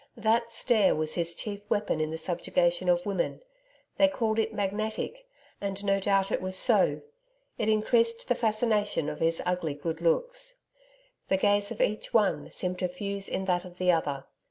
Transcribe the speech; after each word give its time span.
That 0.17 0.51
stare 0.51 0.95
was 0.95 1.13
his 1.13 1.35
chief 1.35 1.69
weapon 1.69 2.01
in 2.01 2.09
the 2.09 2.17
subjugation 2.17 2.89
of 2.89 3.05
women 3.05 3.41
they 3.97 4.07
called 4.07 4.39
it 4.39 4.51
magnetic, 4.51 5.27
and 5.61 5.85
no 5.85 5.99
doubt 5.99 6.31
it 6.31 6.41
was 6.41 6.55
so. 6.55 7.03
It 7.59 7.69
increased 7.69 8.27
the 8.27 8.33
fascination 8.33 9.09
of 9.09 9.19
his 9.19 9.43
ugly 9.45 9.75
good 9.75 10.01
looks. 10.01 10.55
The 11.27 11.37
gaze 11.37 11.69
of 11.69 11.81
each 11.81 12.15
one 12.15 12.49
seemed 12.49 12.79
to 12.79 12.87
fuse 12.87 13.27
in 13.29 13.45
that 13.45 13.63
of 13.63 13.77
the 13.77 13.91
other. 13.91 14.25